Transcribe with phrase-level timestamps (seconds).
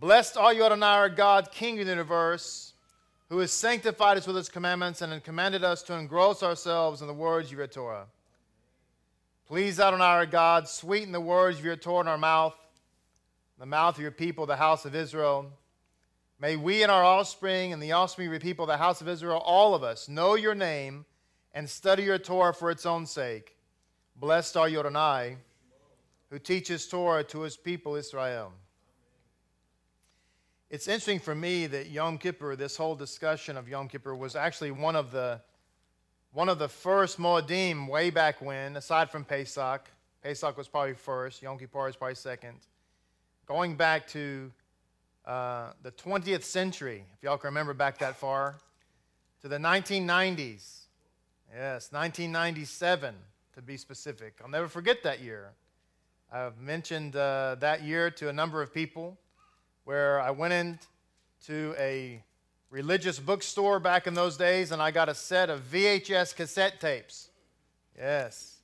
[0.00, 2.72] Blessed are you, Adonai, our God, King of the universe,
[3.28, 7.14] who has sanctified us with his commandments and commanded us to engross ourselves in the
[7.14, 8.06] words of your Torah.
[9.48, 12.54] Please, Adonai, our God, sweeten the words of your Torah in our mouth,
[13.58, 15.50] the mouth of your people, the house of Israel.
[16.38, 19.42] May we and our offspring and the offspring of your people, the house of Israel,
[19.44, 21.06] all of us, know your name
[21.54, 23.56] and study your Torah for its own sake.
[24.14, 25.38] Blessed are you, Adonai,
[26.30, 28.52] who teaches Torah to his people, Israel.
[30.70, 34.70] It's interesting for me that Yom Kippur, this whole discussion of Yom Kippur, was actually
[34.70, 35.40] one of the
[36.32, 39.90] one of the first Moedim way back when, aside from Pesach.
[40.22, 41.40] Pesach was probably first.
[41.40, 42.58] Yom Kippur is probably second.
[43.46, 44.52] Going back to
[45.24, 48.58] uh, the 20th century, if y'all can remember back that far,
[49.40, 50.80] to the 1990s.
[51.50, 53.14] Yes, 1997
[53.54, 54.34] to be specific.
[54.42, 55.52] I'll never forget that year.
[56.30, 59.16] I've mentioned uh, that year to a number of people
[59.88, 62.22] where I went into a
[62.68, 67.30] religious bookstore back in those days and I got a set of VHS cassette tapes.
[67.96, 68.58] Yes.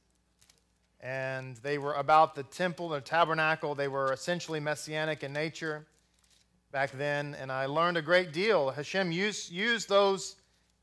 [1.00, 3.74] And they were about the temple, the tabernacle.
[3.74, 5.86] They were essentially messianic in nature
[6.72, 7.34] back then.
[7.40, 8.68] And I learned a great deal.
[8.68, 10.36] Hashem used, used those,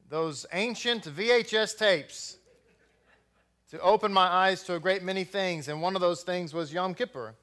[0.09, 2.37] those ancient VHS tapes
[3.69, 5.67] to open my eyes to a great many things.
[5.67, 7.35] And one of those things was Yom Kippur.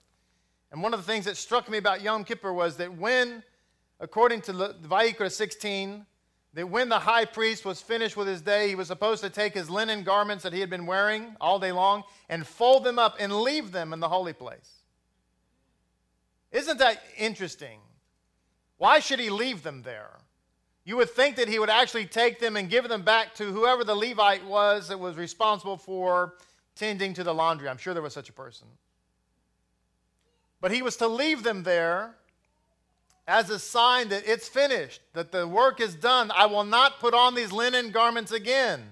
[0.70, 3.42] And one of the things that struck me about Yom Kippur was that when,
[4.00, 6.04] according to Vayikra 16,
[6.54, 9.54] that when the high priest was finished with his day, he was supposed to take
[9.54, 13.16] his linen garments that he had been wearing all day long and fold them up
[13.18, 14.82] and leave them in the holy place.
[16.50, 17.80] Isn't that interesting?
[18.78, 20.10] Why should he leave them there?
[20.84, 23.84] You would think that he would actually take them and give them back to whoever
[23.84, 26.34] the Levite was that was responsible for
[26.74, 27.68] tending to the laundry.
[27.68, 28.68] I'm sure there was such a person.
[30.60, 32.16] But he was to leave them there
[33.26, 36.30] as a sign that it's finished, that the work is done.
[36.34, 38.82] I will not put on these linen garments again.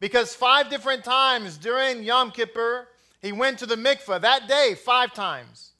[0.00, 2.88] Because five different times during Yom Kippur,
[3.20, 5.72] he went to the mikveh that day, five times.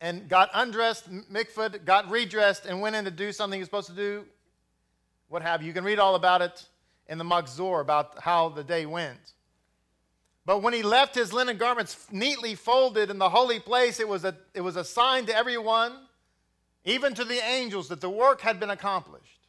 [0.00, 3.88] And got undressed, mikveh, got redressed, and went in to do something he was supposed
[3.88, 4.24] to do.
[5.28, 5.68] What have you.
[5.68, 6.66] You can read all about it
[7.08, 9.34] in the Machzor about how the day went.
[10.48, 14.24] But when he left his linen garments neatly folded in the holy place, it was
[14.24, 15.92] a, it was a sign to everyone,
[16.86, 19.46] even to the angels, that the work had been accomplished.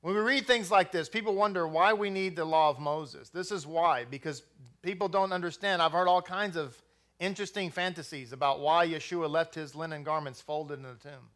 [0.00, 3.30] When we read things like this, people wonder why we need the law of Moses.
[3.30, 4.44] This is why, because
[4.82, 5.82] people don't understand.
[5.82, 6.80] I've heard all kinds of
[7.18, 11.30] interesting fantasies about why Yeshua left his linen garments folded in the tomb.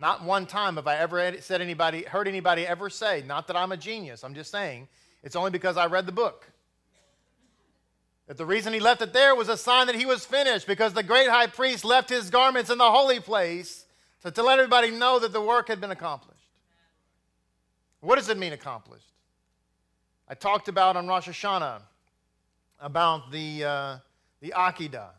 [0.00, 3.70] Not one time have I ever said anybody, heard anybody ever say, not that I'm
[3.70, 4.88] a genius, I'm just saying,
[5.22, 6.50] it's only because I read the book.
[8.26, 10.92] That the reason he left it there was a sign that he was finished because
[10.92, 13.84] the great high priest left his garments in the holy place
[14.22, 16.36] to, to let everybody know that the work had been accomplished.
[18.00, 19.12] What does it mean accomplished?
[20.28, 21.82] I talked about on Rosh Hashanah
[22.80, 23.96] about the, uh,
[24.40, 25.10] the Akedah.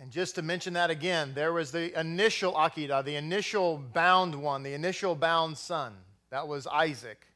[0.00, 4.62] And just to mention that again, there was the initial Akedah, the initial bound one,
[4.62, 5.94] the initial bound son.
[6.30, 7.26] That was Isaac.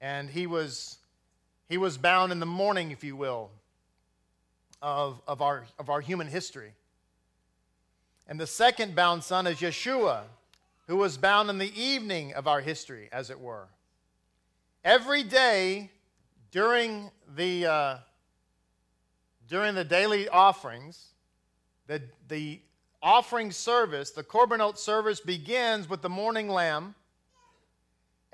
[0.00, 0.98] And he was
[1.68, 3.50] he was bound in the morning, if you will,
[4.82, 6.72] of, of, our, of our human history.
[8.26, 10.22] And the second bound son is Yeshua,
[10.86, 13.68] who was bound in the evening of our history, as it were.
[14.84, 15.90] Every day
[16.50, 17.96] during the, uh,
[19.48, 21.08] during the daily offerings,
[21.86, 22.60] the, the
[23.02, 26.94] offering service, the korbanot service begins with the morning lamb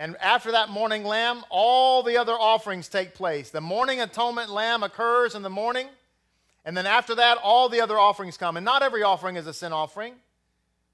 [0.01, 3.51] and after that morning lamb, all the other offerings take place.
[3.51, 5.89] The morning atonement lamb occurs in the morning,
[6.65, 8.57] and then after that, all the other offerings come.
[8.57, 10.15] And not every offering is a sin offering.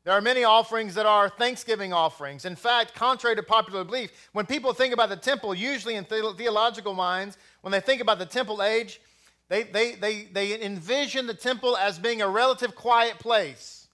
[0.02, 2.44] There are many offerings that are thanksgiving offerings.
[2.44, 6.92] In fact, contrary to popular belief, when people think about the temple, usually in theological
[6.92, 9.00] minds, when they think about the temple age,
[9.48, 13.86] they, they, they, they envision the temple as being a relative quiet place.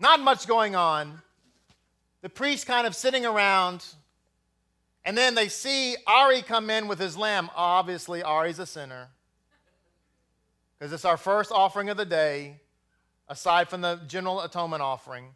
[0.00, 1.20] Not much going on,
[2.22, 3.84] the priest kind of sitting around,
[5.04, 7.50] and then they see Ari come in with his lamb.
[7.54, 9.08] Obviously, Ari's a sinner
[10.78, 12.60] because it's our first offering of the day,
[13.28, 15.26] aside from the general atonement offering.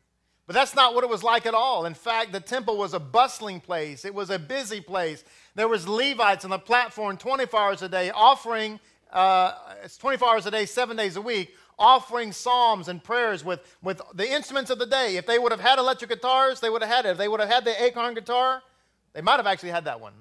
[0.46, 1.86] But that's not what it was like at all.
[1.86, 4.04] In fact, the temple was a bustling place.
[4.04, 5.22] It was a busy place.
[5.54, 8.80] There was Levites on the platform 24 hours a day offering,
[9.12, 9.54] uh,
[9.84, 14.00] it's 24 hours a day, seven days a week, offering psalms and prayers with, with
[14.14, 15.16] the instruments of the day.
[15.16, 17.10] If they would have had electric guitars, they would have had it.
[17.10, 18.62] If they would have had the acorn guitar,
[19.14, 20.12] they might have actually had that one.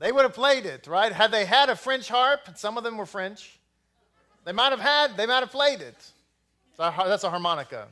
[0.00, 1.12] They would have played it, right?
[1.12, 3.58] Had they had a French harp, some of them were French,
[4.44, 6.12] they might have had, they might have played it.
[6.78, 7.88] That's a harmonica.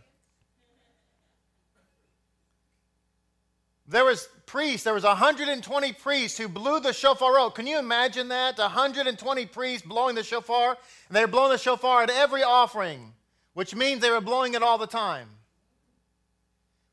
[3.89, 7.51] There was priests, there was 120 priests who blew the shofar.
[7.51, 8.59] Can you imagine that?
[8.59, 10.71] 120 priests blowing the shofar,
[11.09, 13.13] and they were blowing the shofar at every offering,
[13.55, 15.29] which means they were blowing it all the time.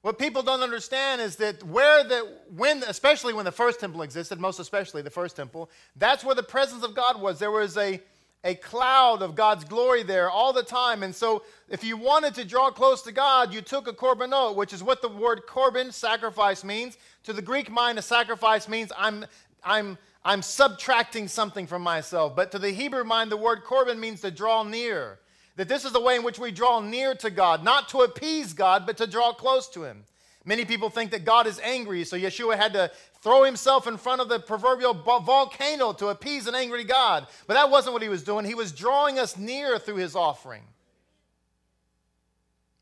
[0.03, 4.37] What people don't understand is that where the when especially when the first temple existed,
[4.37, 7.39] most especially the first temple, that's where the presence of God was.
[7.39, 8.01] There was a
[8.43, 11.01] a cloud of God's glory there all the time.
[11.01, 14.73] And so, if you wanted to draw close to God, you took a korbanot, which
[14.73, 16.97] is what the word korban, sacrifice, means.
[17.23, 19.25] To the Greek mind, a sacrifice means I'm,
[19.63, 22.35] I'm, I'm subtracting something from myself.
[22.35, 25.19] But to the Hebrew mind, the word korban means to draw near.
[25.55, 28.53] That this is the way in which we draw near to God, not to appease
[28.53, 30.03] God, but to draw close to Him.
[30.45, 32.91] Many people think that God is angry, so Yeshua had to
[33.23, 37.25] throw himself in front of the proverbial volcano to appease an angry God.
[37.47, 38.43] But that wasn't what he was doing.
[38.43, 40.63] He was drawing us near through his offering.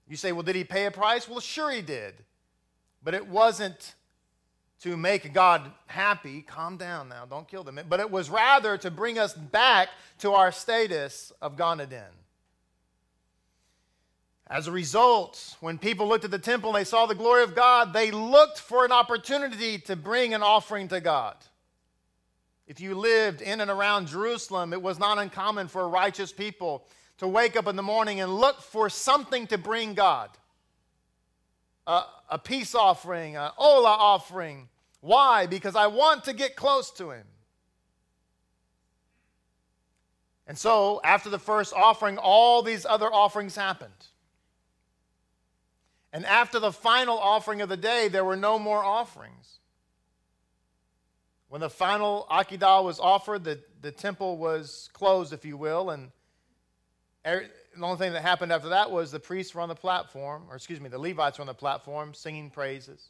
[0.09, 1.29] You say, well, did he pay a price?
[1.29, 2.15] Well, sure he did.
[3.03, 3.93] But it wasn't
[4.81, 6.41] to make God happy.
[6.41, 7.79] Calm down now, don't kill them.
[7.87, 9.89] But it was rather to bring us back
[10.19, 12.03] to our status of Gan Eden.
[14.51, 17.55] As a result, when people looked at the temple and they saw the glory of
[17.55, 21.37] God, they looked for an opportunity to bring an offering to God.
[22.67, 26.85] If you lived in and around Jerusalem, it was not uncommon for righteous people
[27.19, 30.29] to wake up in the morning and look for something to bring God
[31.87, 34.67] a, a peace offering, an Ola offering.
[34.99, 35.45] Why?
[35.45, 37.25] Because I want to get close to Him.
[40.45, 44.07] And so, after the first offering, all these other offerings happened.
[46.13, 49.59] And after the final offering of the day, there were no more offerings.
[51.47, 56.11] When the final Akedah was offered, the, the temple was closed, if you will, and
[57.25, 60.43] er, the only thing that happened after that was the priests were on the platform,
[60.49, 63.09] or excuse me, the Levites were on the platform singing praises.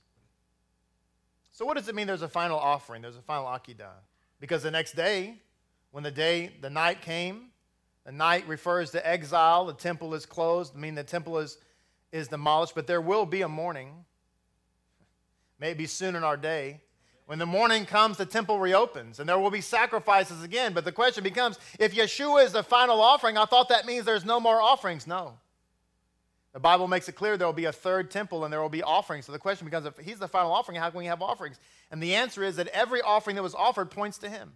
[1.52, 3.02] So, what does it mean there's a final offering?
[3.02, 3.94] There's a final Akedah?
[4.40, 5.36] Because the next day,
[5.92, 7.50] when the day, the night came,
[8.06, 11.58] the night refers to exile, the temple is closed, I mean, the temple is
[12.12, 14.06] is demolished, but there will be a morning,
[15.60, 16.82] maybe soon in our day.
[17.26, 20.74] When the morning comes, the temple reopens and there will be sacrifices again.
[20.74, 24.26] But the question becomes if Yeshua is the final offering, I thought that means there's
[24.26, 25.08] no more offerings.
[25.08, 25.38] No.
[26.54, 28.84] The Bible makes it clear there will be a third temple and there will be
[28.84, 29.26] offerings.
[29.26, 31.58] So the question becomes if he's the final offering, how can we have offerings?
[31.90, 34.52] And the answer is that every offering that was offered points to him.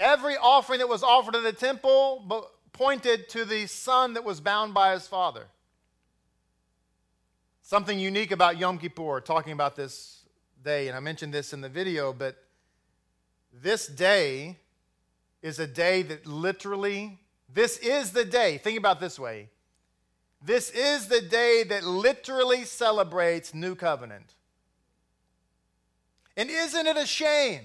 [0.00, 4.74] Every offering that was offered in the temple pointed to the son that was bound
[4.74, 5.46] by his father.
[7.62, 10.24] Something unique about Yom Kippur, talking about this
[10.62, 12.36] day, and I mentioned this in the video, but
[13.52, 14.58] this day
[15.42, 17.18] is a day that literally,
[17.52, 19.48] this is the day, think about this way.
[20.42, 24.34] This is the day that literally celebrates New Covenant.
[26.36, 27.62] And isn't it a shame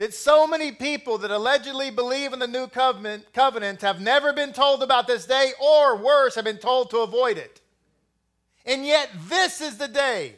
[0.00, 4.50] that so many people that allegedly believe in the new covenant, covenant have never been
[4.50, 7.60] told about this day, or worse, have been told to avoid it.
[8.64, 10.36] And yet, this is the day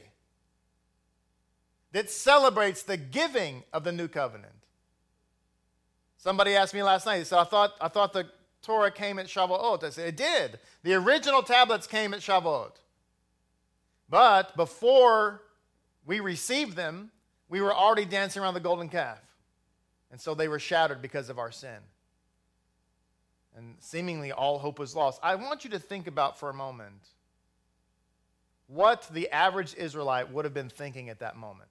[1.92, 4.52] that celebrates the giving of the new covenant.
[6.18, 8.26] Somebody asked me last night, he said, I thought, I thought the
[8.62, 9.84] Torah came at Shavuot.
[9.84, 10.58] I said, it did.
[10.82, 12.72] The original tablets came at Shavuot.
[14.10, 15.42] But before
[16.04, 17.12] we received them,
[17.48, 19.20] we were already dancing around the golden calf.
[20.12, 21.78] And so they were shattered because of our sin.
[23.56, 25.18] And seemingly all hope was lost.
[25.22, 27.08] I want you to think about for a moment
[28.66, 31.68] what the average Israelite would have been thinking at that moment.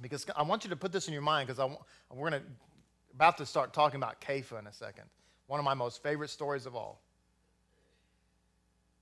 [0.00, 1.70] Because I want you to put this in your mind because
[2.10, 2.48] we're going to
[3.14, 5.04] about to start talking about Kepha in a second.
[5.46, 7.00] One of my most favorite stories of all.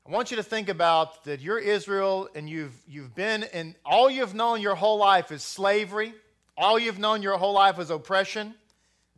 [0.06, 4.08] I want you to think about that you're Israel and you've, you've been and all
[4.08, 6.12] you've known your whole life is slavery
[6.56, 8.54] all you've known your whole life was oppression.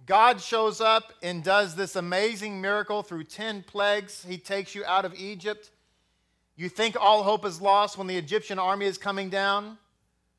[0.06, 4.24] God shows up and does this amazing miracle through 10 plagues.
[4.26, 5.70] He takes you out of Egypt.
[6.56, 9.78] You think all hope is lost when the Egyptian army is coming down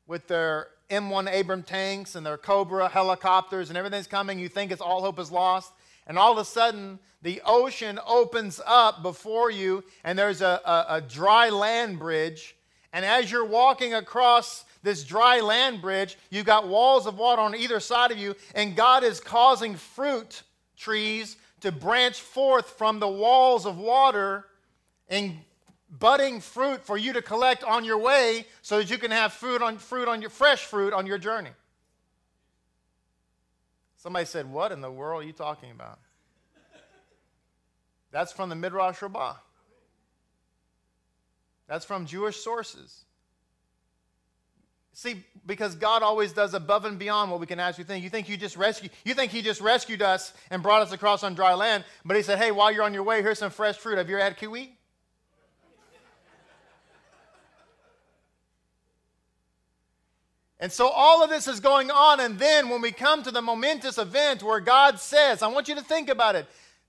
[0.06, 4.38] with their M1 Abrams tanks and their Cobra helicopters and everything's coming.
[4.38, 5.72] You think it's all hope is lost.
[6.06, 10.96] And all of a sudden, the ocean opens up before you, and there's a, a,
[10.96, 12.56] a dry land bridge.
[12.94, 16.16] And as you're walking across this dry land bridge.
[16.30, 20.42] You've got walls of water on either side of you, and God is causing fruit
[20.76, 24.44] trees to branch forth from the walls of water
[25.08, 25.38] and
[25.90, 29.62] budding fruit for you to collect on your way so that you can have fruit
[29.62, 31.50] on fruit on your fresh fruit on your journey.
[33.96, 35.98] Somebody said, What in the world are you talking about?
[38.10, 39.34] That's from the Midrash Rabbah.
[41.66, 43.04] That's from Jewish sources.
[44.98, 48.02] See, because God always does above and beyond what we can actually think.
[48.02, 51.22] You think you just rescued, you think He just rescued us and brought us across
[51.22, 53.76] on dry land, but He said, "Hey, while you're on your way, here's some fresh
[53.76, 53.96] fruit.
[53.96, 54.76] Have you ever had kiwi?"
[60.58, 63.40] And so all of this is going on, and then when we come to the
[63.40, 66.48] momentous event where God says, I want you to think about it.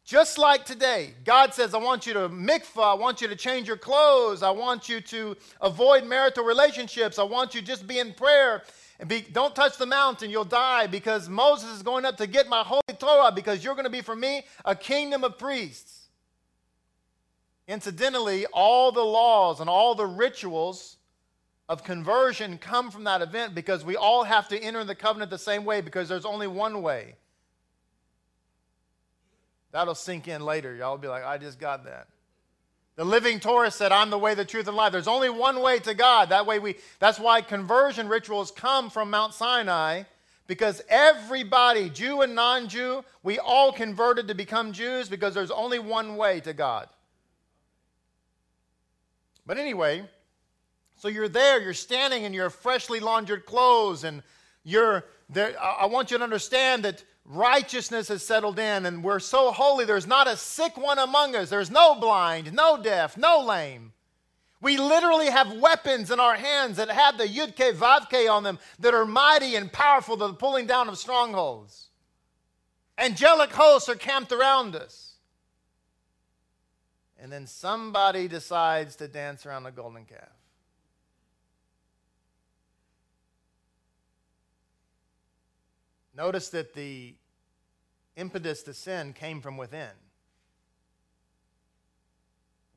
[0.10, 3.68] Just like today, God says, I want you to mikvah, I want you to change
[3.68, 8.16] your clothes, I want you to avoid marital relationships, I want you just be in
[8.16, 8.64] prayer
[9.00, 12.50] and be, don't touch the mountain, you'll die because Moses is going up to get
[12.50, 16.08] my holy Torah because you're going to be for me a kingdom of priests.
[17.68, 20.98] Incidentally, all the laws and all the rituals
[21.70, 25.38] of conversion come from that event because we all have to enter the covenant the
[25.38, 27.14] same way because there's only one way.
[29.72, 30.76] That'll sink in later.
[30.76, 32.08] Y'all will be like, I just got that.
[32.96, 34.92] The living Torah said, I'm the way, the truth, and life.
[34.92, 36.30] There's only one way to God.
[36.30, 40.04] That way we that's why conversion rituals come from Mount Sinai,
[40.48, 46.18] because everybody, Jew and non-Jew, we all converted to become Jews because there's only one
[46.18, 46.90] way to God.
[49.46, 50.04] But anyway,
[50.98, 54.24] so you're there, you're standing in your freshly laundered clothes, and
[54.66, 55.56] you're there.
[55.62, 60.08] I want you to understand that righteousness has settled in, and we're so holy, there's
[60.08, 61.50] not a sick one among us.
[61.50, 63.94] There's no blind, no deaf, no lame.
[64.62, 68.94] We literally have weapons in our hands that have the Yudke Vavke on them that
[68.94, 71.88] are mighty and powerful to the pulling down of strongholds.
[72.98, 75.14] Angelic hosts are camped around us.
[77.22, 80.39] And then somebody decides to dance around the golden calf.
[86.20, 87.16] Notice that the
[88.18, 89.88] impetus to sin came from within.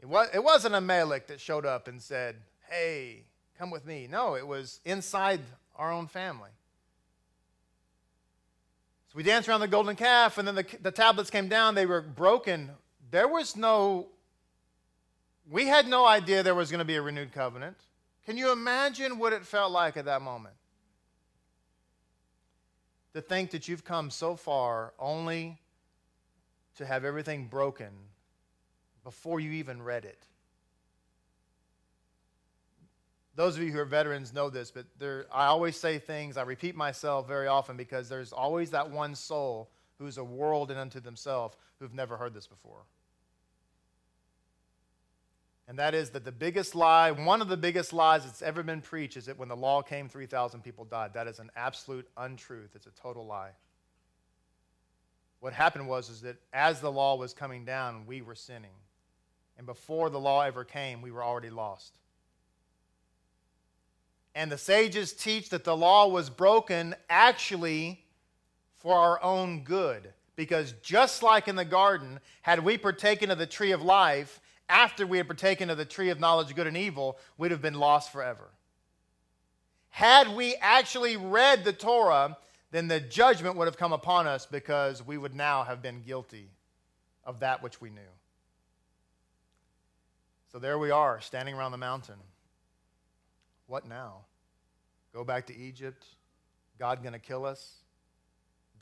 [0.00, 0.76] It, was, it wasn't
[1.26, 2.37] that showed up and said,
[2.70, 3.25] Hey,
[3.58, 4.06] come with me.
[4.08, 5.40] No, it was inside
[5.75, 6.50] our own family.
[9.08, 11.75] So we danced around the golden calf, and then the, the tablets came down.
[11.75, 12.70] They were broken.
[13.11, 14.06] There was no,
[15.50, 17.78] we had no idea there was going to be a renewed covenant.
[18.25, 20.54] Can you imagine what it felt like at that moment?
[23.14, 25.61] To think that you've come so far only
[26.76, 27.90] to have everything broken
[29.04, 30.26] before you even read it.
[33.35, 36.42] Those of you who are veterans know this, but there, I always say things, I
[36.42, 41.00] repeat myself very often because there's always that one soul who's a world and unto
[41.00, 42.85] themselves who've never heard this before
[45.73, 48.83] and that is that the biggest lie, one of the biggest lies that's ever been
[48.83, 51.14] preached, is that when the law came, 3,000 people died.
[51.14, 52.73] That is an absolute untruth.
[52.75, 53.52] It's a total lie.
[55.41, 58.75] What happened was is that as the law was coming down, we were sinning.
[59.57, 61.97] And before the law ever came, we were already lost.
[64.35, 68.05] And the sages teach that the law was broken actually
[68.76, 70.12] for our own good.
[70.37, 74.38] Because just like in the garden, had we partaken of the tree of life,
[74.73, 77.61] after we had partaken of the tree of knowledge of good and evil, we'd have
[77.61, 78.49] been lost forever.
[79.91, 82.38] Had we actually read the Torah,
[82.71, 86.49] then the judgment would have come upon us because we would now have been guilty
[87.25, 88.00] of that which we knew.
[90.50, 92.19] So there we are, standing around the mountain.
[93.67, 94.21] What now?
[95.14, 96.05] Go back to Egypt?
[96.79, 97.82] God going to kill us?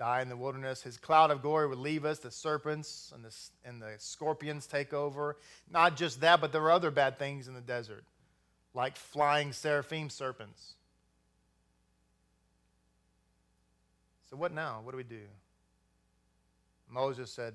[0.00, 0.82] Die in the wilderness.
[0.82, 2.20] His cloud of glory would leave us.
[2.20, 3.36] The serpents and the,
[3.68, 5.36] and the scorpions take over.
[5.70, 8.02] Not just that, but there were other bad things in the desert,
[8.72, 10.72] like flying seraphim serpents.
[14.30, 14.80] So, what now?
[14.82, 15.26] What do we do?
[16.88, 17.52] Moses said,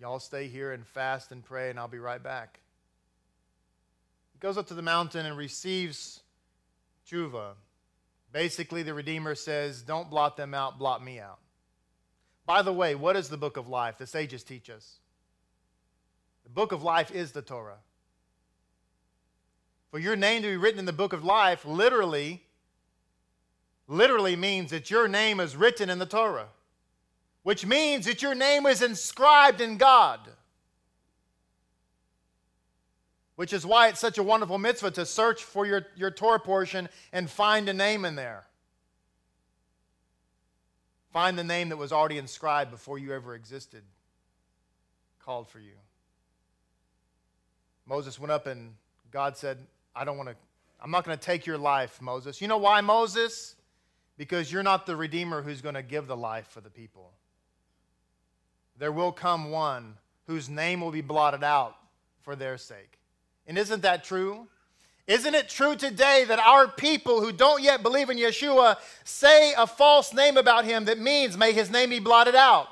[0.00, 2.60] Y'all stay here and fast and pray, and I'll be right back.
[4.32, 6.20] He goes up to the mountain and receives
[7.10, 7.54] Juva.
[8.32, 11.40] Basically, the Redeemer says, Don't blot them out, blot me out.
[12.46, 13.98] By the way, what is the book of life?
[13.98, 14.98] The sages teach us.
[16.44, 17.78] The book of life is the Torah.
[19.90, 22.42] For your name to be written in the book of life literally
[23.90, 26.48] literally means that your name is written in the Torah,
[27.42, 30.20] which means that your name is inscribed in God.
[33.34, 36.88] Which is why it's such a wonderful mitzvah to search for your, your Torah portion
[37.12, 38.44] and find a name in there.
[41.12, 43.82] Find the name that was already inscribed before you ever existed,
[45.18, 45.74] called for you.
[47.86, 48.74] Moses went up and
[49.10, 49.58] God said,
[49.94, 50.36] I don't want to,
[50.80, 52.40] I'm not going to take your life, Moses.
[52.40, 53.56] You know why, Moses?
[54.16, 57.10] Because you're not the Redeemer who's going to give the life for the people.
[58.78, 61.74] There will come one whose name will be blotted out
[62.22, 62.98] for their sake.
[63.46, 64.46] And isn't that true?
[65.10, 69.66] Isn't it true today that our people who don't yet believe in Yeshua say a
[69.66, 72.68] false name about him that means, may his name be blotted out?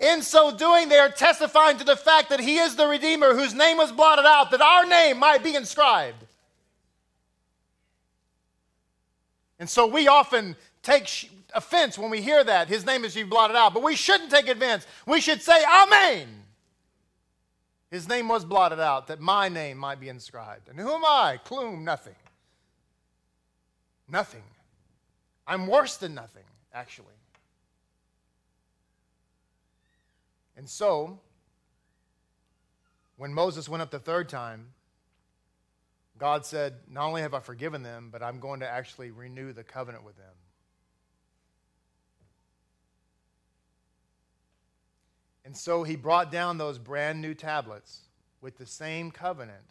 [0.00, 3.54] In so doing, they are testifying to the fact that he is the Redeemer whose
[3.54, 6.24] name was blotted out, that our name might be inscribed.
[9.60, 13.72] And so we often take offense when we hear that his name is blotted out,
[13.72, 14.84] but we shouldn't take offense.
[15.06, 16.41] We should say, Amen.
[17.92, 20.70] His name was blotted out that my name might be inscribed.
[20.70, 21.38] And who am I?
[21.44, 22.14] Clume, nothing.
[24.08, 24.42] Nothing.
[25.46, 27.12] I'm worse than nothing, actually.
[30.56, 31.20] And so,
[33.18, 34.68] when Moses went up the third time,
[36.16, 39.64] God said, Not only have I forgiven them, but I'm going to actually renew the
[39.64, 40.32] covenant with them.
[45.44, 48.02] And so he brought down those brand new tablets
[48.40, 49.64] with the same covenant.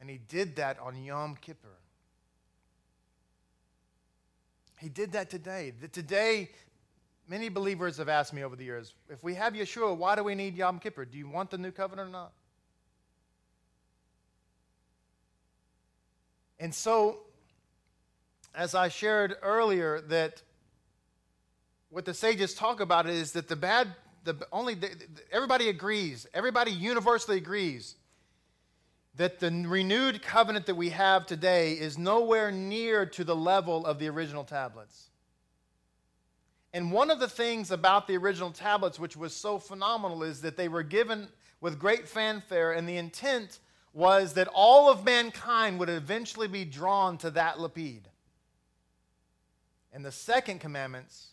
[0.00, 1.68] And he did that on Yom Kippur.
[4.78, 5.72] He did that today.
[5.92, 6.50] Today,
[7.28, 10.34] many believers have asked me over the years if we have Yeshua, why do we
[10.34, 11.04] need Yom Kippur?
[11.04, 12.32] Do you want the new covenant or not?
[16.58, 17.18] And so,
[18.54, 20.42] as I shared earlier, that
[21.90, 23.88] what the sages talk about is that the bad
[24.24, 24.90] the only the,
[25.30, 27.96] everybody agrees, everybody universally agrees
[29.16, 33.98] that the renewed covenant that we have today is nowhere near to the level of
[33.98, 35.10] the original tablets.
[36.72, 40.56] And one of the things about the original tablets, which was so phenomenal, is that
[40.56, 41.28] they were given
[41.60, 43.58] with great fanfare, and the intent
[43.92, 48.00] was that all of mankind would eventually be drawn to that lapid.
[49.92, 51.31] And the second commandments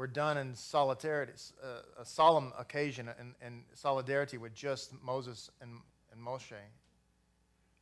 [0.00, 5.72] were done in solidarity, uh, a solemn occasion and, and solidarity with just Moses and,
[6.10, 6.56] and Moshe.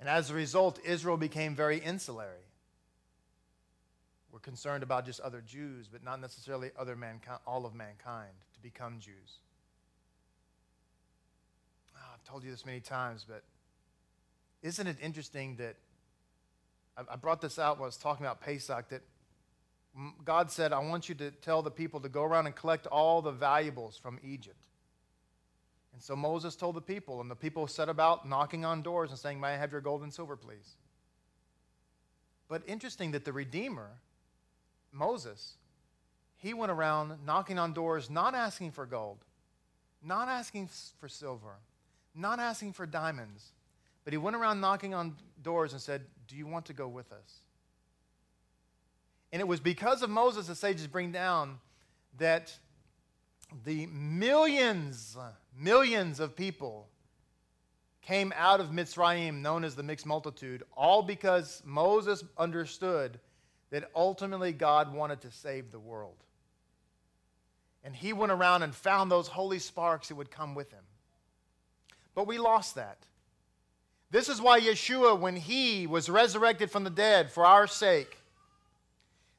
[0.00, 2.42] And as a result, Israel became very insulary.
[4.32, 8.60] We're concerned about just other Jews, but not necessarily other mankind, all of mankind to
[8.60, 9.38] become Jews.
[11.96, 13.44] Oh, I've told you this many times, but
[14.64, 15.76] isn't it interesting that
[16.96, 19.02] I, I brought this out when I was talking about Pesach that
[20.24, 23.20] God said, I want you to tell the people to go around and collect all
[23.20, 24.68] the valuables from Egypt.
[25.92, 29.18] And so Moses told the people, and the people set about knocking on doors and
[29.18, 30.76] saying, May I have your gold and silver, please?
[32.48, 33.90] But interesting that the Redeemer,
[34.92, 35.56] Moses,
[36.36, 39.18] he went around knocking on doors, not asking for gold,
[40.02, 41.56] not asking for silver,
[42.14, 43.52] not asking for diamonds,
[44.04, 47.12] but he went around knocking on doors and said, Do you want to go with
[47.12, 47.40] us?
[49.32, 51.58] And it was because of Moses, the sages bring down,
[52.18, 52.56] that
[53.64, 55.16] the millions,
[55.56, 56.88] millions of people
[58.02, 63.20] came out of Mitzrayim, known as the mixed multitude, all because Moses understood
[63.70, 66.16] that ultimately God wanted to save the world.
[67.84, 70.84] And he went around and found those holy sparks that would come with him.
[72.14, 72.98] But we lost that.
[74.10, 78.17] This is why Yeshua, when he was resurrected from the dead for our sake,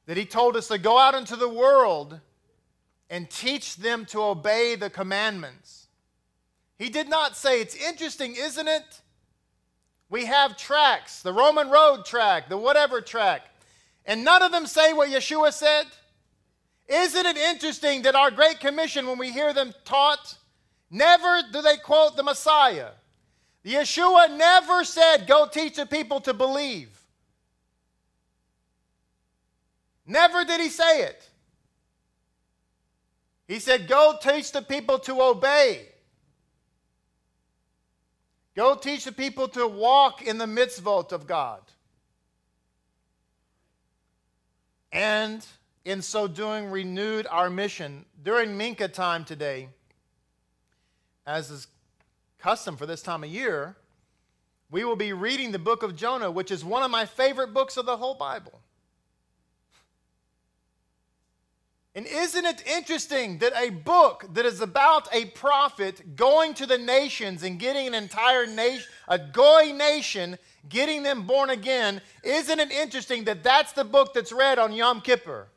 [0.09, 2.19] that he told us to go out into the world
[3.11, 5.85] and teach them to obey the commandments.
[6.79, 9.01] He did not say, it's interesting, isn't it?
[10.09, 13.43] We have tracks, the Roman road track, the whatever track,
[14.03, 15.85] and none of them say what Yeshua said.
[16.87, 20.39] Isn't it interesting that our Great Commission, when we hear them taught,
[20.89, 22.93] never do they quote the Messiah?
[23.63, 26.98] Yeshua never said, Go teach the people to believe.
[30.09, 31.29] Never did he say it.
[33.47, 35.85] He said, Go teach the people to obey.
[38.55, 41.61] Go teach the people to walk in the mitzvot of God.
[44.91, 45.45] And
[45.85, 48.03] in so doing, renewed our mission.
[48.23, 49.69] During Mincha time today,
[51.27, 51.67] as is
[52.39, 53.75] custom for this time of year,
[54.71, 57.77] we will be reading the book of Jonah, which is one of my favorite books
[57.77, 58.58] of the whole Bible.
[61.95, 66.77] And isn't it interesting that a book that is about a prophet going to the
[66.77, 72.71] nations and getting an entire nation, a Goy nation, getting them born again, isn't it
[72.71, 75.47] interesting that that's the book that's read on Yom Kippur?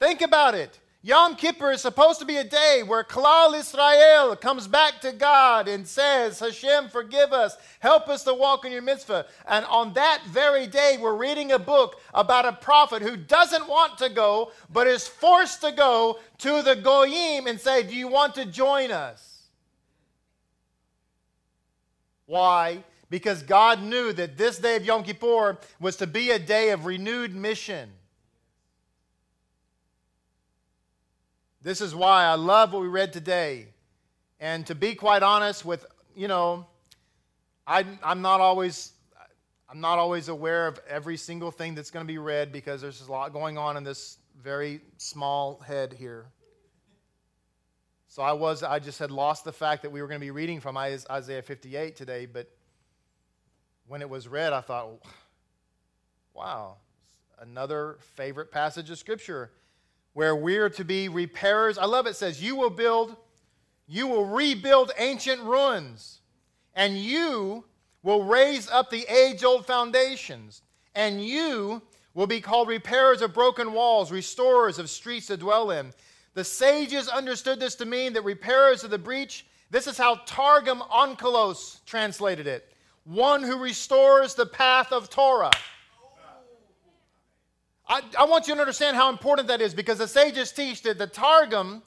[0.00, 0.80] Think about it.
[1.06, 5.68] Yom Kippur is supposed to be a day where Klal Israel comes back to God
[5.68, 9.26] and says, Hashem, forgive us, help us to walk in your mitzvah.
[9.46, 13.98] And on that very day, we're reading a book about a prophet who doesn't want
[13.98, 18.34] to go, but is forced to go to the Goyim and say, Do you want
[18.36, 19.50] to join us?
[22.24, 22.82] Why?
[23.10, 26.86] Because God knew that this day of Yom Kippur was to be a day of
[26.86, 27.90] renewed mission.
[31.64, 33.68] This is why I love what we read today.
[34.38, 36.66] And to be quite honest with, you know,
[37.66, 38.92] I, I'm not always
[39.70, 43.00] I'm not always aware of every single thing that's going to be read because there's
[43.00, 46.26] a lot going on in this very small head here.
[48.08, 50.30] So I was I just had lost the fact that we were going to be
[50.30, 52.50] reading from Isaiah 58 today, but
[53.86, 55.02] when it was read, I thought,
[56.34, 56.76] wow,
[57.40, 59.50] another favorite passage of scripture
[60.14, 61.76] where we're to be repairers.
[61.76, 63.16] I love it, says, You will build,
[63.86, 66.20] you will rebuild ancient ruins,
[66.74, 67.64] and you
[68.02, 70.62] will raise up the age old foundations,
[70.94, 71.82] and you
[72.14, 75.92] will be called repairers of broken walls, restorers of streets to dwell in.
[76.34, 80.80] The sages understood this to mean that repairers of the breach, this is how Targum
[80.80, 82.70] Onkelos translated it
[83.04, 85.50] one who restores the path of Torah.
[87.86, 90.98] I, I want you to understand how important that is because the sages teach that
[90.98, 91.82] the Targum,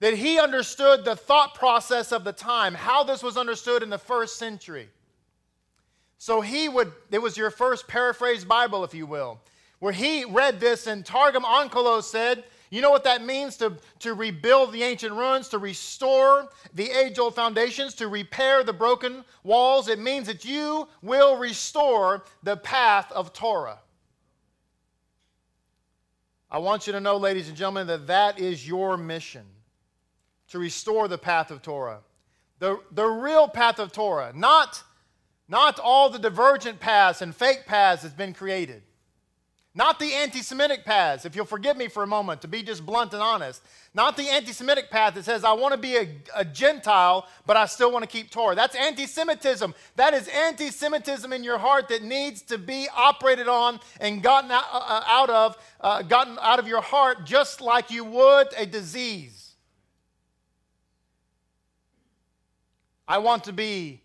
[0.00, 3.98] that he understood the thought process of the time, how this was understood in the
[3.98, 4.88] first century.
[6.18, 9.40] So he would, it was your first paraphrased Bible, if you will,
[9.78, 14.14] where he read this and Targum Onkelos said, you know what that means to, to
[14.14, 19.88] rebuild the ancient ruins, to restore the age old foundations, to repair the broken walls?
[19.88, 23.78] It means that you will restore the path of Torah.
[26.50, 29.44] I want you to know, ladies and gentlemen, that that is your mission
[30.48, 32.00] to restore the path of Torah.
[32.58, 34.82] The, the real path of Torah, not,
[35.48, 38.82] not all the divergent paths and fake paths that's been created.
[39.72, 42.84] Not the anti Semitic paths, if you'll forgive me for a moment, to be just
[42.84, 43.62] blunt and honest.
[43.94, 47.56] Not the anti Semitic path that says, I want to be a, a, Gentile, but
[47.56, 48.56] I still want to keep Torah.
[48.56, 49.72] That's anti Semitism.
[49.94, 54.50] That is anti Semitism in your heart that needs to be operated on and gotten
[54.50, 58.66] out, uh, out of, uh, gotten out of your heart just like you would a
[58.66, 59.54] disease.
[63.06, 64.02] I want to be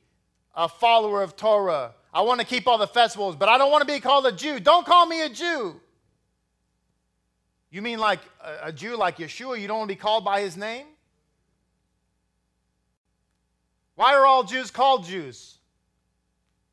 [0.53, 3.85] a follower of Torah I want to keep all the festivals, but I don't want
[3.85, 4.61] to be called a Jew.
[4.61, 5.81] Don't call me a Jew.
[7.69, 8.21] You mean like
[8.63, 9.59] a, Jew like Yeshua?
[9.59, 10.85] You don't want to be called by his name?
[13.95, 15.57] Why are all Jews called Jews?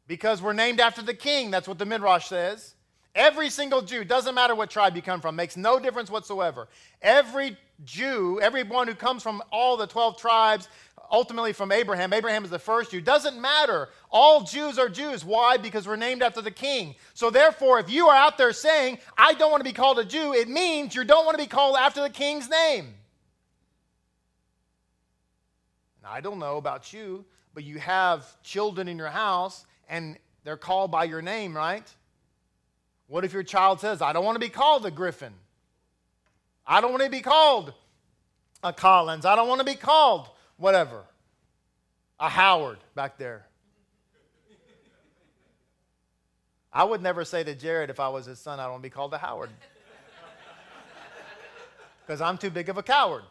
[0.07, 1.51] Because we're named after the king.
[1.51, 2.77] That's what the Midrash says.
[3.13, 6.69] Every single Jew, doesn't matter what tribe you come from, makes no difference whatsoever.
[7.03, 10.69] Every Jew, everyone who comes from all the 12 tribes,
[11.11, 12.13] ultimately from Abraham.
[12.13, 13.01] Abraham is the first Jew.
[13.01, 13.91] Doesn't matter.
[14.11, 15.25] All Jews are Jews.
[15.25, 15.59] Why?
[15.59, 16.95] Because we're named after the king.
[17.15, 20.05] So therefore, if you are out there saying, I don't want to be called a
[20.05, 22.95] Jew, it means you don't want to be called after the king's name.
[26.03, 30.57] Now, I don't know about you, but you have children in your house and they're
[30.57, 31.89] called by your name, right?
[33.07, 35.35] What if your child says, I don't want to be called a Griffin?
[36.67, 37.73] I don't want to be called
[38.63, 39.25] a Collins.
[39.25, 41.03] I don't want to be called whatever.
[42.21, 43.47] A Howard back there.
[46.73, 48.87] I would never say to Jared if I was his son, I don't want to
[48.89, 49.51] be called a Howard.
[52.05, 53.23] Because I'm too big of a coward.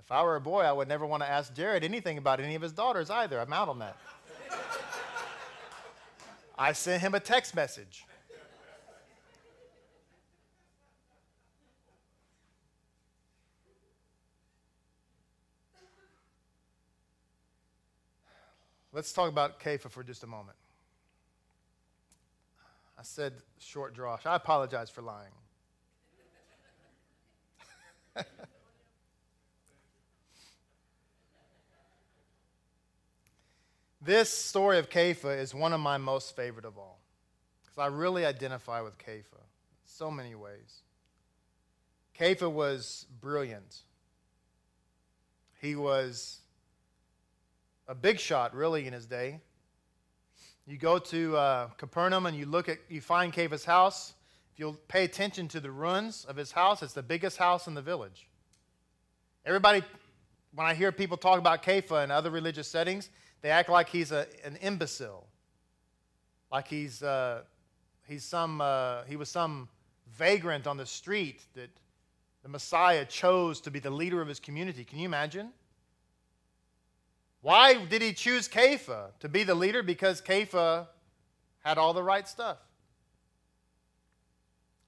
[0.00, 2.56] If I were a boy, I would never want to ask Jared anything about any
[2.56, 3.40] of his daughters either.
[3.40, 3.96] I'm out on that.
[6.56, 8.06] I sent him a text message.
[18.92, 20.56] Let's talk about Kepha for just a moment.
[22.96, 24.24] I said short drosh.
[24.24, 25.32] I apologize for lying.
[34.04, 37.00] this story of Kepha is one of my most favorite of all
[37.62, 39.40] because I really identify with Kepha
[39.84, 40.82] so many ways.
[42.18, 43.82] Kepha was brilliant.
[45.60, 46.40] He was
[47.88, 49.40] a big shot, really, in his day.
[50.66, 54.14] You go to uh, Capernaum and you look at, you find Kepha's house.
[54.52, 57.74] If you'll pay attention to the ruins of his house, it's the biggest house in
[57.74, 58.28] the village.
[59.44, 59.82] Everybody,
[60.54, 63.10] when I hear people talk about Kepha in other religious settings,
[63.44, 65.26] they act like he's a, an imbecile,
[66.50, 67.42] like he's, uh,
[68.08, 69.68] he's some, uh, he was some
[70.16, 71.68] vagrant on the street that
[72.42, 74.82] the Messiah chose to be the leader of his community.
[74.82, 75.50] Can you imagine?
[77.42, 79.82] Why did he choose Kepha to be the leader?
[79.82, 80.86] Because Kepha
[81.62, 82.56] had all the right stuff.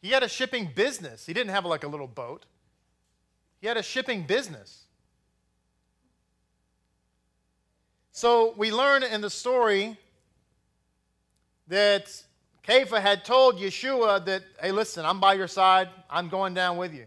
[0.01, 1.27] He had a shipping business.
[1.27, 2.47] He didn't have like a little boat.
[3.61, 4.86] He had a shipping business.
[8.17, 9.95] So we learn in the story
[11.69, 12.07] that
[12.67, 15.91] Kepha had told Yeshua that, hey, listen, I'm by your side.
[16.09, 17.05] I'm going down with you.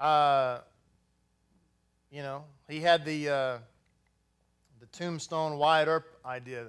[0.00, 0.58] Uh,
[2.10, 3.58] you know, he had the, uh,
[4.80, 6.66] the tombstone Wyatt Earp idea.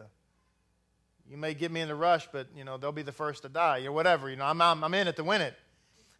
[1.28, 3.50] You may get me in the rush, but, you know, they'll be the first to
[3.50, 4.30] die or whatever.
[4.30, 5.56] You know, I'm, I'm, I'm in it to win it.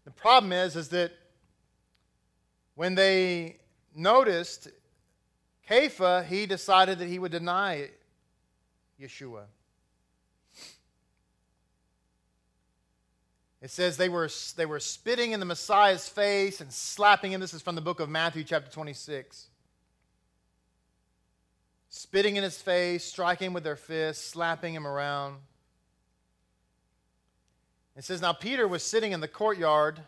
[0.06, 1.12] The problem is, is that
[2.74, 3.58] when they
[3.96, 4.70] noticed
[5.70, 7.90] Kepha, he decided that he would deny
[9.02, 9.44] Yeshua.
[13.62, 17.42] It says they were, they were spitting in the Messiah's face and slapping him.
[17.42, 19.48] This is from the book of Matthew, chapter 26.
[21.90, 25.38] Spitting in his face, striking him with their fists, slapping him around.
[27.98, 30.00] It says, Now Peter was sitting in the courtyard,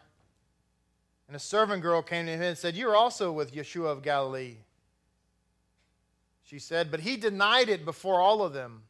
[1.28, 4.04] and a servant girl came to him and said, You are also with Yeshua of
[4.04, 4.58] Galilee.
[6.48, 8.84] She said, But he denied it before all of them.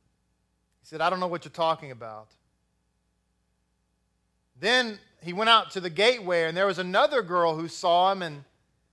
[0.79, 2.27] He said, I don't know what you're talking about.
[4.59, 8.21] Then he went out to the gateway, and there was another girl who saw him
[8.21, 8.43] and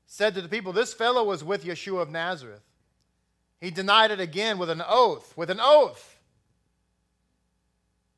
[0.06, 2.62] said to the people, This fellow was with Yeshua of Nazareth.
[3.60, 6.18] He denied it again with an oath, with an oath.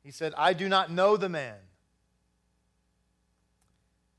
[0.01, 1.55] He said, I do not know the man.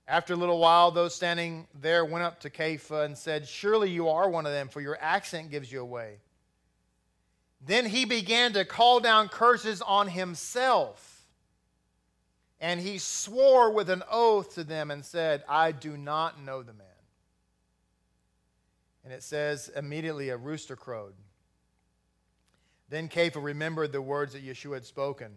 [0.08, 4.08] After a little while, those standing there went up to Kepha and said, Surely you
[4.08, 6.16] are one of them, for your accent gives you away.
[7.64, 11.18] Then he began to call down curses on himself
[12.60, 16.72] and he swore with an oath to them and said, I do not know the
[16.72, 16.86] man.
[19.04, 21.14] And it says, immediately a rooster crowed.
[22.88, 25.30] Then Kepha remembered the words that Yeshua had spoken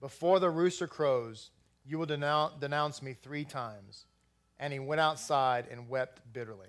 [0.00, 1.50] Before the rooster crows,
[1.90, 4.04] you will denounce, denounce me three times.
[4.60, 6.68] And he went outside and wept bitterly.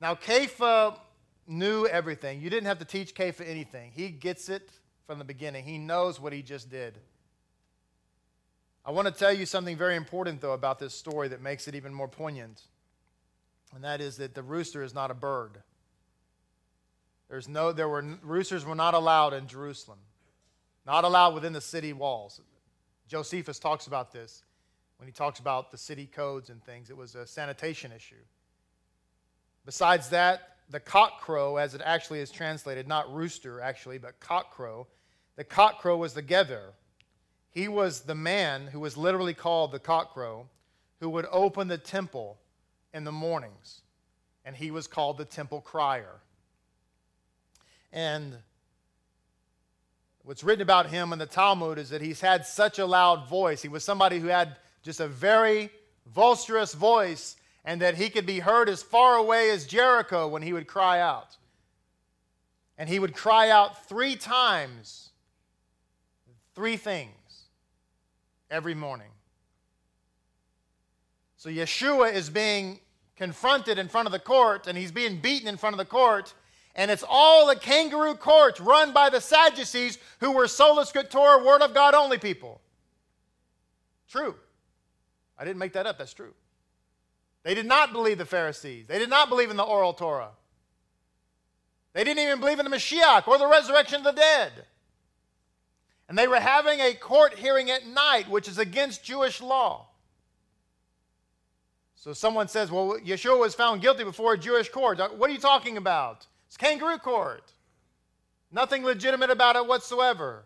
[0.00, 0.98] Now, Kepha
[1.46, 2.40] knew everything.
[2.40, 3.92] You didn't have to teach Kepha anything.
[3.94, 4.70] He gets it
[5.06, 6.96] from the beginning, he knows what he just did.
[8.84, 11.74] I want to tell you something very important, though, about this story that makes it
[11.74, 12.62] even more poignant.
[13.74, 15.58] And that is that the rooster is not a bird.
[17.28, 19.98] There's no, there were, roosters were not allowed in Jerusalem,
[20.86, 22.40] not allowed within the city walls.
[23.08, 24.44] Josephus talks about this
[24.96, 26.90] when he talks about the city codes and things.
[26.90, 28.14] It was a sanitation issue.
[29.64, 34.52] Besides that, the cock crow, as it actually is translated, not rooster actually, but cock
[34.52, 34.86] crow,
[35.36, 36.72] the cock crow was the Gever,
[37.52, 40.46] he was the man who was literally called the cockcrow,
[41.00, 42.38] who would open the temple
[42.94, 43.82] in the mornings.
[44.44, 46.20] And he was called the temple crier.
[47.92, 48.38] And
[50.24, 53.62] what's written about him in the Talmud is that he's had such a loud voice.
[53.62, 55.70] He was somebody who had just a very
[56.06, 60.52] boisterous voice, and that he could be heard as far away as Jericho when he
[60.52, 61.36] would cry out.
[62.76, 65.10] And he would cry out three times,
[66.54, 67.44] three things
[68.50, 69.08] every morning.
[71.36, 72.80] So Yeshua is being
[73.16, 76.34] confronted in front of the court and he's being beaten in front of the court.
[76.74, 81.62] And it's all the kangaroo courts run by the Sadducees who were sola scriptura, word
[81.62, 82.60] of God only people.
[84.08, 84.34] True.
[85.38, 86.34] I didn't make that up, that's true.
[87.42, 90.30] They did not believe the Pharisees, they did not believe in the oral Torah.
[91.92, 94.52] They didn't even believe in the Mashiach or the resurrection of the dead.
[96.08, 99.88] And they were having a court hearing at night, which is against Jewish law.
[101.94, 104.98] So someone says, well, Yeshua was found guilty before a Jewish court.
[105.16, 106.26] What are you talking about?
[106.52, 107.50] It's kangaroo court.
[108.50, 110.44] Nothing legitimate about it whatsoever.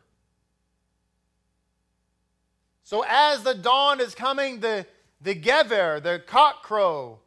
[2.85, 4.87] So as the dawn is coming, the,
[5.21, 7.19] the Gever, the cock crow,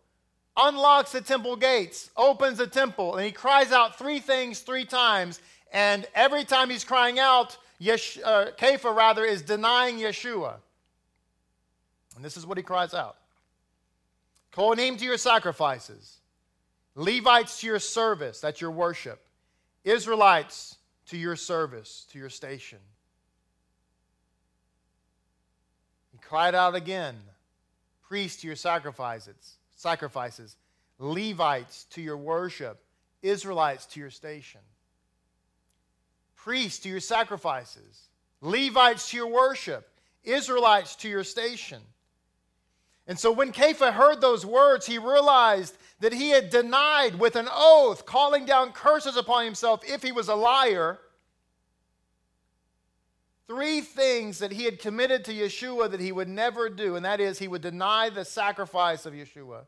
[0.55, 5.41] unlocks the temple gates, opens the temple, and he cries out three things three times.
[5.73, 10.53] And every time he's crying out, Yesh, uh, Kepha, rather, is denying Yeshua.
[12.15, 13.17] And this is what he cries out
[14.53, 16.19] Call Kohanim to your sacrifices,
[16.99, 19.25] Levites to your service, that's your worship,
[19.83, 22.79] Israelites to your service, to your station.
[26.11, 27.15] He cried out again,
[28.07, 30.55] priests to your sacrifices, sacrifices,
[30.99, 32.83] Levites to your worship,
[33.21, 34.61] Israelites to your station
[36.39, 38.07] priests to your sacrifices.
[38.41, 39.87] Levites to your worship,
[40.23, 41.81] Israelites to your station.
[43.09, 47.47] And so when Kepha heard those words, he realized that he had denied with an
[47.51, 50.99] oath, calling down curses upon himself if he was a liar,
[53.47, 57.19] three things that he had committed to Yeshua that he would never do, and that
[57.19, 59.65] is he would deny the sacrifice of Yeshua,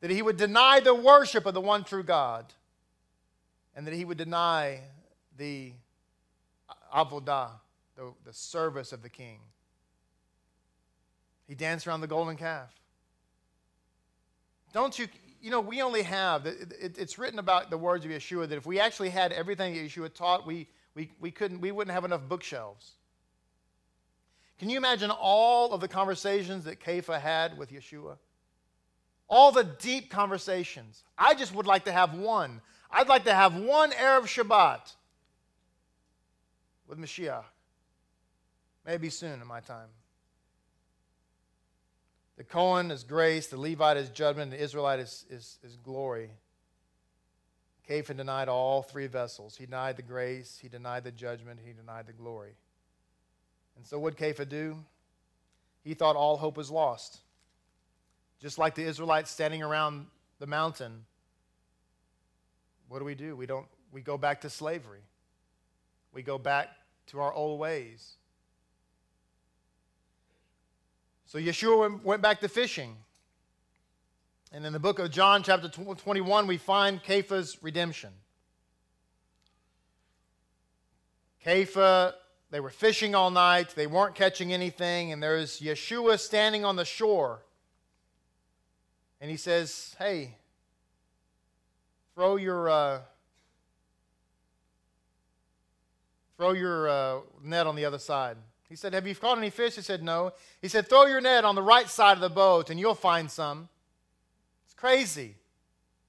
[0.00, 2.46] that he would deny the worship of the one true God,
[3.74, 4.82] and that he would deny
[5.36, 5.72] the
[6.94, 7.50] avodah,
[7.96, 9.40] the, the service of the king.
[11.48, 12.70] He danced around the golden calf.
[14.74, 15.08] Don't you,
[15.40, 18.56] you know, we only have, it, it, it's written about the words of Yeshua that
[18.56, 22.04] if we actually had everything that Yeshua taught, we, we, we, couldn't, we wouldn't have
[22.04, 22.92] enough bookshelves.
[24.58, 28.18] Can you imagine all of the conversations that Kepha had with Yeshua?
[29.26, 31.02] All the deep conversations.
[31.16, 32.60] I just would like to have one.
[32.90, 34.94] I'd like to have one Erev Shabbat
[36.86, 37.44] with Mashiach.
[38.84, 39.88] Maybe soon in my time.
[42.38, 46.30] The Cohen is grace, the Levite is judgment, the Israelite is, is, is glory.
[47.88, 49.56] Kepha denied all three vessels.
[49.56, 52.52] He denied the grace, he denied the judgment, he denied the glory.
[53.76, 54.76] And so what did Kepha do?
[55.82, 57.18] He thought all hope was lost.
[58.40, 60.06] Just like the Israelites standing around
[60.38, 61.06] the mountain,
[62.88, 63.34] what do we do?
[63.34, 65.02] We don't we go back to slavery.
[66.12, 66.68] We go back
[67.08, 68.17] to our old ways.
[71.28, 72.96] So Yeshua went back to fishing.
[74.50, 78.08] And in the book of John, chapter 21, we find Kepha's redemption.
[81.44, 82.14] Kepha,
[82.50, 86.86] they were fishing all night, they weren't catching anything, and there's Yeshua standing on the
[86.86, 87.42] shore.
[89.20, 90.38] And he says, Hey,
[92.14, 92.70] throw your.
[92.70, 93.00] Uh,
[96.38, 98.38] throw your uh, net on the other side.
[98.68, 99.76] He said, Have you caught any fish?
[99.76, 100.32] He said, No.
[100.60, 103.30] He said, Throw your net on the right side of the boat and you'll find
[103.30, 103.68] some.
[104.66, 105.34] It's crazy.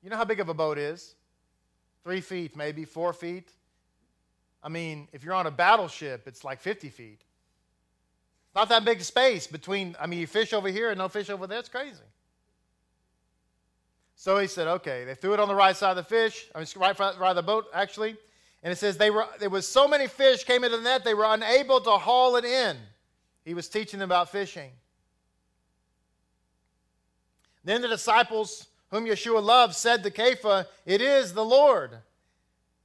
[0.03, 1.15] You know how big of a boat is?
[2.03, 3.49] Three feet, maybe, four feet.
[4.61, 7.21] I mean, if you're on a battleship, it's like 50 feet.
[8.47, 11.29] It's not that big space between, I mean, you fish over here and no fish
[11.29, 11.59] over there.
[11.59, 12.01] It's crazy.
[14.15, 15.05] So he said, okay.
[15.05, 17.35] They threw it on the right side of the fish, I mean, right side of
[17.35, 18.17] the boat, actually.
[18.61, 21.13] And it says they were, there was so many fish came into the net, they
[21.13, 22.77] were unable to haul it in.
[23.45, 24.71] He was teaching them about fishing.
[27.63, 31.91] Then the disciples whom Yeshua loved said to Kepha, It is the Lord.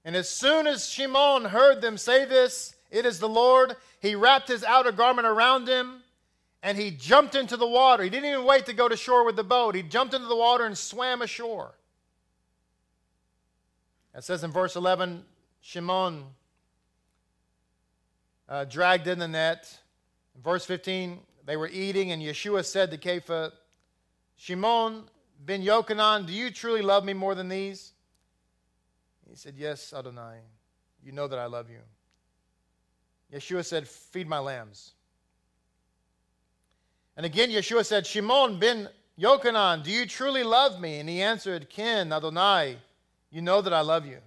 [0.05, 4.49] And as soon as Shimon heard them say this, It is the Lord, he wrapped
[4.49, 6.03] his outer garment around him
[6.63, 8.03] and he jumped into the water.
[8.03, 9.75] He didn't even wait to go to shore with the boat.
[9.75, 11.75] He jumped into the water and swam ashore.
[14.15, 15.25] It says in verse 11
[15.65, 16.25] Shimon
[18.51, 19.79] uh, dragged in the net.
[20.37, 23.51] In verse 15, they were eating, and Yeshua said to Kepha,
[24.37, 25.05] Shimon
[25.43, 27.93] ben Yochanan, do you truly love me more than these?
[29.27, 30.41] He said, Yes, Adonai.
[31.03, 31.81] You know that I love you.
[33.33, 34.93] Yeshua said, Feed my lambs.
[37.17, 40.99] And again, Yeshua said, Shimon ben Yochanan, do you truly love me?
[40.99, 42.77] And he answered, Ken, Adonai,
[43.31, 44.19] you know that I love you.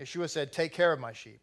[0.00, 1.40] Yeshua said, Take care of my sheep.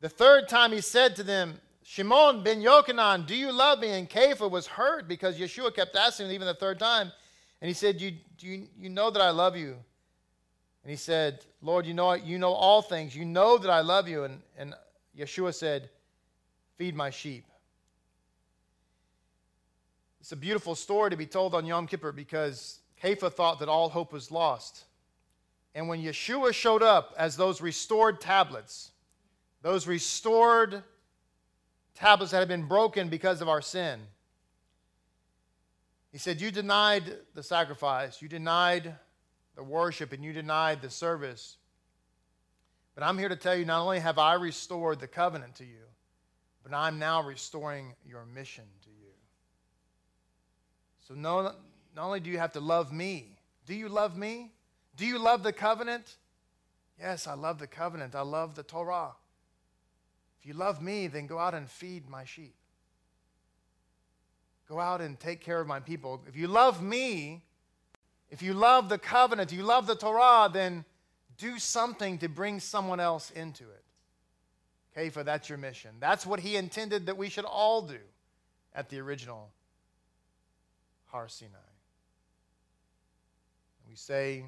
[0.00, 3.90] The third time he said to them, Shimon ben Yochanan, do you love me?
[3.90, 7.12] And Kepha was hurt because Yeshua kept asking him even the third time.
[7.60, 9.76] And he said, you, you, you know that I love you?
[10.82, 13.14] And he said, Lord, you know, you know all things.
[13.14, 14.24] You know that I love you.
[14.24, 14.74] And, and
[15.16, 15.90] Yeshua said,
[16.76, 17.44] Feed my sheep.
[20.20, 23.88] It's a beautiful story to be told on Yom Kippur because Kepha thought that all
[23.88, 24.84] hope was lost.
[25.74, 28.90] And when Yeshua showed up as those restored tablets,
[29.62, 30.82] those restored
[31.94, 34.00] tablets that had been broken because of our sin,
[36.10, 37.04] he said, You denied
[37.34, 38.94] the sacrifice, you denied
[39.56, 41.56] the worship, and you denied the service.
[42.94, 45.84] But I'm here to tell you not only have I restored the covenant to you,
[46.62, 49.12] but I'm now restoring your mission to you.
[51.08, 51.42] So, no,
[51.96, 54.52] not only do you have to love me, do you love me?
[54.96, 56.16] Do you love the covenant?
[56.98, 58.14] Yes, I love the covenant.
[58.14, 59.12] I love the Torah.
[60.40, 62.54] If you love me, then go out and feed my sheep.
[64.68, 66.22] Go out and take care of my people.
[66.26, 67.42] If you love me,
[68.30, 70.84] if you love the covenant, you love the Torah, then
[71.38, 75.12] do something to bring someone else into it.
[75.12, 75.90] For that's your mission.
[76.00, 77.98] That's what he intended that we should all do
[78.74, 79.50] at the original
[81.06, 81.56] Har Sinai.
[83.88, 84.44] We say,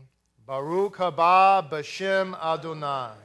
[0.47, 3.17] Baruch haba b'shem Adonai.